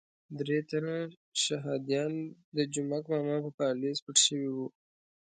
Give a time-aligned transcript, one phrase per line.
[0.39, 0.97] درې تنه
[1.43, 2.13] شهادیان
[2.55, 4.67] د جومک ماما په پالیز پټ شوي وو.